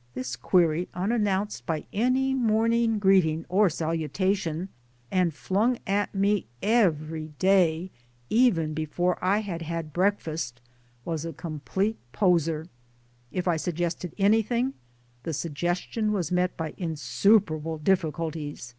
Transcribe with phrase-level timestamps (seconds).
[0.14, 4.70] "This query, unannounced by any, morning greeting or salutation,
[5.10, 7.90] and flung at me every day
[8.30, 10.62] even before I had had breakfast,
[11.04, 12.66] was a complete poser.
[13.30, 14.72] If I suggested anything,
[15.22, 18.74] the suggestion was met by in superable difficulties.